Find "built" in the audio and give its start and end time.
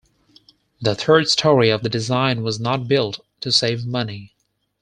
2.87-3.19